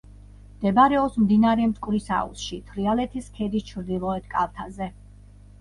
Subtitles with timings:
[0.53, 4.91] მდებარეობს მდინარე მტკვრის აუზში, თრიალეთის ქედის ჩრდილოეთ კალთაზე.